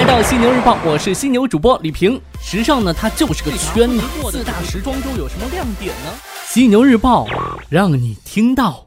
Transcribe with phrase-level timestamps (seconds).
[0.00, 2.18] 来到犀牛日报，我是犀牛主播李平。
[2.42, 3.86] 时尚呢，它就是个圈。
[4.30, 6.10] 四大时装周有什么亮点呢？
[6.46, 7.26] 犀牛日报
[7.68, 8.86] 让你听到。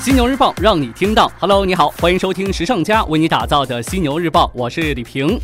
[0.00, 1.28] 犀牛日报让你听到。
[1.40, 5.40] Hello，你好，欢迎收听时尚家为你打造的犀牛日报，我是李平。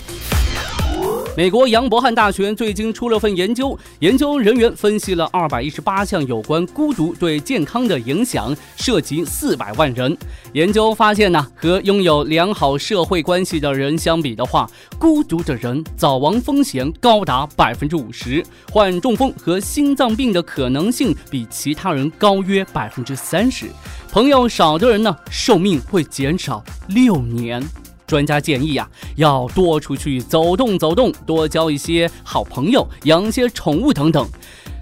[1.38, 10.18] 美国杨伯翰大学最近出了份研究，研究人员分析了二百一十八项有关孤独对健康的影响，涉及四百万人。
[10.54, 23.66] 研究发现呢，和拥有良好社会关系的人相比的话，孤独的人早亡风险高达百分之五十，患中风和心脏病的可能性比其他人高约百分之三十。
[24.10, 27.62] 朋友少的人呢，寿命会减少六年。
[28.08, 34.26] 专家建议呀，要多出去走动走动，多交一些好朋友，养些宠物等等。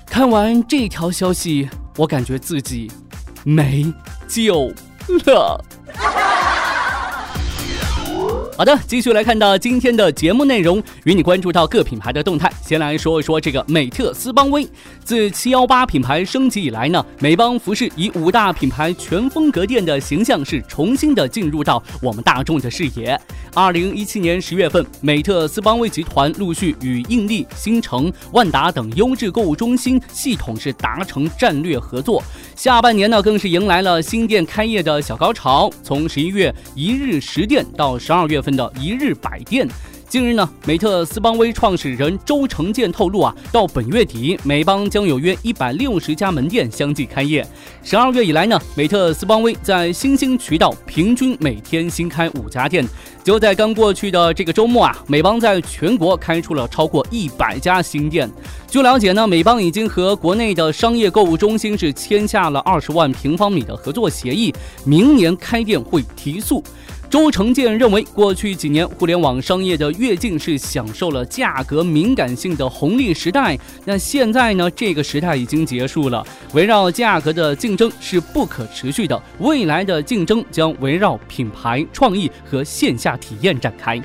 [0.06, 2.88] 看完这条消息，我感觉自己
[3.44, 3.92] 没
[4.28, 4.72] 救
[5.26, 5.62] 了。
[8.56, 12.50] 好的，继续来看到今天的节目内容，与你关注到各品牌的动态。
[12.62, 14.66] 先来说一说这个美特斯邦威。
[15.04, 23.20] 自七幺八品牌升级以来呢，美邦服饰以五大品牌全风格店的形象是重新的进入到我们大众的视野。
[23.52, 32.22] 二零一七年十月份，美特斯邦威集团陆续与印力、新城、万达等优质购物中心系统是达成战略合作。
[32.56, 38.40] 下半年呢，更是迎来了新店开业的小高潮，从十一月一日十店到十二月。
[38.40, 39.68] 份的一日百店。
[40.08, 47.44] 近日呢，美特斯邦威创始人周成建透露啊，到本月底，美邦将有约一百六十家门店相继开业。
[47.82, 52.86] 十二月以来呢，美特斯邦威在新兴渠道平均每天新开五家店。
[53.26, 58.30] 就在刚过去的这个周末啊，美邦在全国开出了超过一百家新店。
[58.68, 64.54] 据了解呢，美邦已经和国内的商业购物中心是签下了二十万平方米的合作协议，
[64.84, 66.62] 明年开店会提速。
[67.08, 76.26] 周成建认为，过去几年互联网商业的跃进是享受了价格敏感性的红利时代，那现在呢，这个时代已经结束了。
[76.52, 84.00] 围绕价格的竞争是不可持续的，未来的竞争将围绕品牌创意和线下体验展开。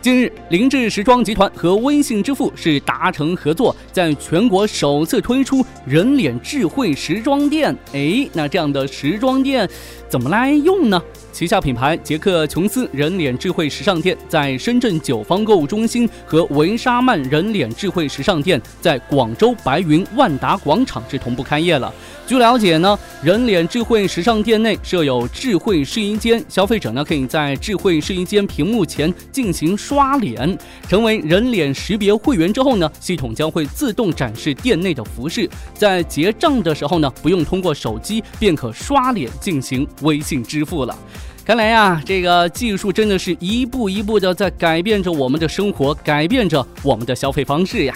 [0.00, 7.72] 近日，凌志时装集团和微信支付是达成合作，在全国首次推出人脸智慧时装店。
[7.92, 9.68] 哎，那这样的时装店
[10.12, 11.02] 怎么来用呢？
[11.32, 21.90] 旗下品牌杰克琼斯人脸智慧时尚店在深圳九方购物中心和维沙曼人脸智慧时尚店在广州白云万达广场是同步开业了。
[22.26, 30.58] 据了解呢，人脸智慧时尚店内设有智慧试衣间，消费者呢可以在智慧试衣间屏幕前进行刷脸。
[30.86, 40.96] 成为人脸识别会员之后呢，系统将会自动展示店内的服饰，在结账的时候呢，不用通过手机便可刷脸进行微信支付了。
[41.44, 47.94] 看来呀，这个技术真的是一步一步的在改变着我们的生活，改变着我们的消费方式呀。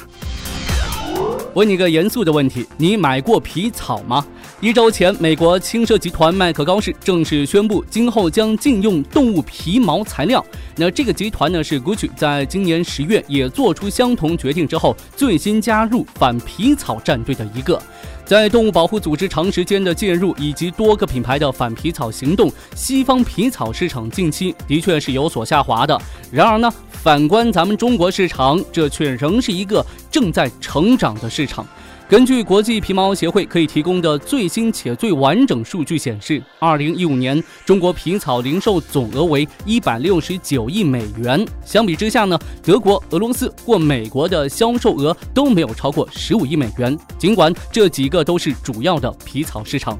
[1.55, 4.27] 问你个严肃的问题，你买过皮草吗？
[4.61, 10.44] 一周前，美国轻奢集团麦克高士正式宣布，今后将禁用动物皮毛材料。
[10.77, 17.81] 那这个集团呢，是 Gucci 在今年十月也做出相同决定之后，最新加入反皮草战队的一个。
[18.26, 25.97] 在动物保护组织长时间的介入以及多个品牌的反皮草行动，西方皮草市场近期的确是有所下滑的。
[26.32, 31.64] 然而呢，反观咱们中国市场，这却仍是一个正在成长的市场。
[32.09, 41.44] 根据国际皮毛协会可以提供的最新且最完整数据显示，二零一五年中国皮草零售总额为一百六十九亿美元。
[41.65, 46.97] 相比之下呢，德国、俄罗斯或美国的销售额都没有超过十五亿美元。
[47.19, 49.99] 尽管这几个都是主要的皮草市场。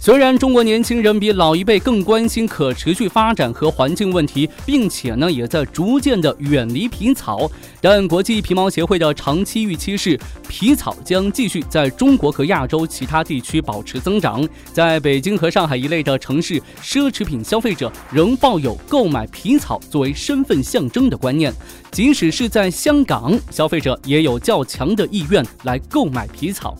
[0.00, 10.18] 虽然中国年轻人比老一辈更关心可持续发展和环境问题，并且呢也在逐渐的远离皮草，但国际皮毛协会的长期预期是，
[10.48, 14.46] 皮草将继续在中国和亚洲其他地区保持增长。
[14.72, 21.52] 在北京和上海一类的城市，奢侈品消费者仍抱有购买皮草作为身份象征的观念，
[21.92, 26.76] 即使是在香港，消费者也有较强的意愿来购买皮草。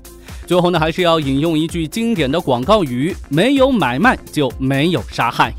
[0.46, 5.54] 最后呢，还是要引用一句经典的广告语：没有买卖就没有杀害。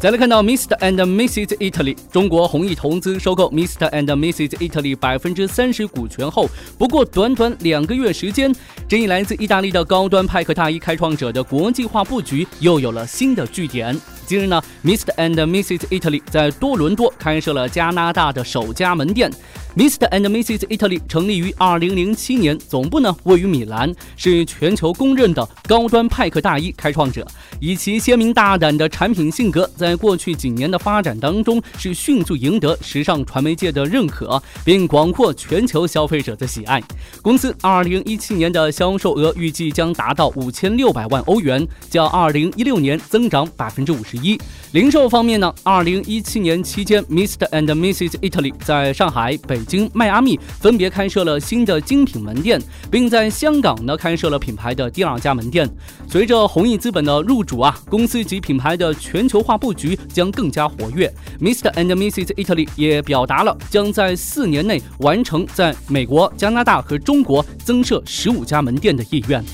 [0.00, 0.78] 再来看到 Mr.
[0.78, 1.54] and Mrs.
[1.58, 3.86] Italy，中国弘毅投资收购 Mr.
[3.90, 4.48] and Mrs.
[4.56, 6.48] Italy 百分之三十股权后，
[6.78, 8.50] 不过短短两个月时间，
[8.88, 13.94] 这一来自意大利的高端派克大衣开创者的国际化布局又有了新的据点。
[14.24, 15.14] 近日呢，Mr.
[15.16, 15.80] and Mrs.
[15.88, 19.30] Italy 在多伦多开设了加拿大的首家门店。
[19.76, 20.08] Mr.
[20.10, 20.66] and Mrs.
[20.66, 27.24] Italy 成立于2007年，总部呢位于米兰，是全球公认的高端派克大衣开创者。
[27.60, 36.82] 以其鲜明大胆的产品性格，在过去几年的发展当中，是迅速赢得时尚传媒界的认可，并广获全球消费者的喜爱。
[37.22, 44.40] 公司2017年的销售额预计将达到5600万欧元，较2016年增长51%。
[44.72, 47.48] 零售方面呢，2017年期间，Mr.
[47.50, 48.18] and Mrs.
[48.18, 52.58] Italy 在上海、北北京、迈阿密分别开设了新的精品门店，
[52.90, 55.68] 并在香港呢开设了品牌的第二家门店。
[56.08, 61.12] 随着弘毅资本的入主啊，公司及品牌的全球化布局将更加活跃。
[61.38, 61.70] Mr.
[61.74, 62.32] and Mrs.
[62.36, 69.44] Italy 也表达了将在四年内完成在美国、加拿大和中国增设十五家门店的意愿。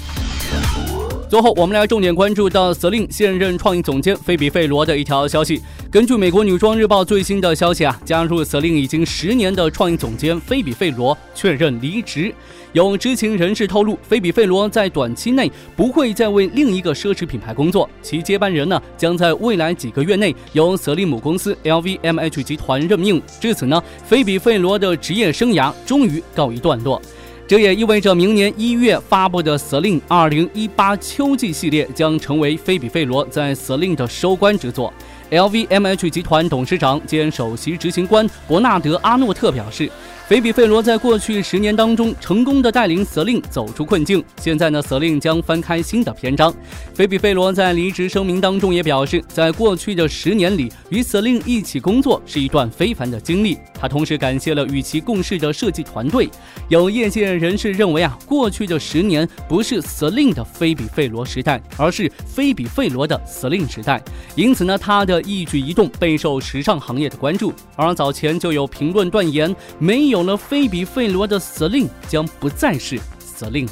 [1.29, 5.61] 最后，我们来重点关注到 Celine 现任创意总监菲比费罗的一条消息。
[5.91, 12.33] 根据美国女装日报最新的消息啊，加入 Celine 已经十年的创意总监菲比费罗确认离职。
[12.75, 23.21] 有知情人士透露，菲比费罗在短期内不会再为另一个奢侈品牌工作，其接班人呢将在未来几个月内由 Celine 母公司 LVMH 集团任命。
[23.41, 27.03] 至此呢，菲比费罗的职业生涯终于告一段落。
[27.49, 34.93] 这也意味着明年一月发布的 Celine 二零一八秋季系列将成为菲比费罗在 Celine 的收官之作。
[35.31, 39.89] LVMH 集团董事长兼首席执行官伯纳德·阿诺特表示。
[40.27, 46.53] 菲比费罗在过去十年当中成功的带领死令走出困境，现在呢死令将翻开新的篇章。
[46.93, 53.57] 菲比费罗在离职声明当中也表示，在过去的十年里，与死令一起工作是一段非凡的经历。
[53.73, 56.29] 他同时感谢了与其共事的设计团队。
[56.69, 64.03] 有业界人士认为啊，过去的十年不是死令的菲比费罗时代，而是菲比费罗的 Celine 时代。
[64.35, 67.53] 因此呢，他的一举一动备受时尚行业的关注。
[67.77, 70.16] 而早前就有评论断言，没有。
[70.17, 73.69] 有了菲比费罗的司令将不再是司令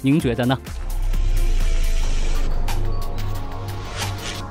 [0.00, 0.56] 您觉得呢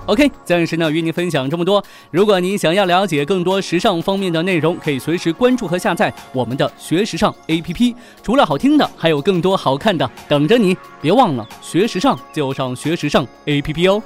[0.08, 1.82] ？OK，暂时呢与您分享这么多。
[2.12, 7.96] 如果您想要了解更多时尚方面的内容，可以随时关注和下载我们的学时尚 APP。
[8.22, 10.76] 除了好听的，还有更多好看的等着你。
[11.02, 14.04] 别忘了学时尚就上学时尚 APP 哦。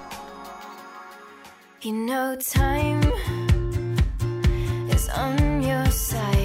[1.83, 3.01] no time
[4.91, 6.40] is on your side.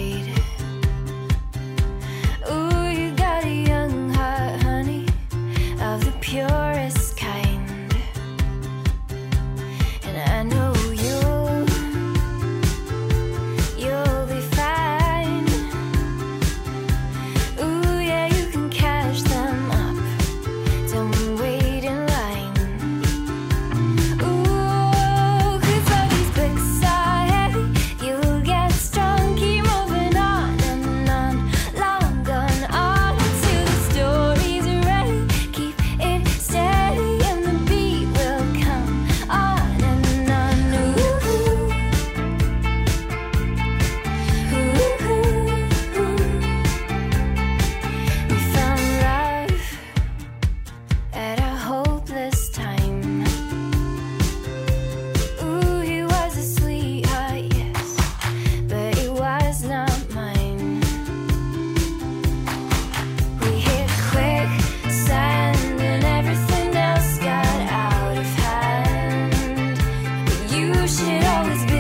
[70.56, 71.75] you should always be